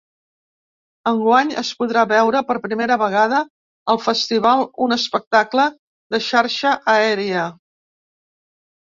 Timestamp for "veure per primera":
2.11-2.97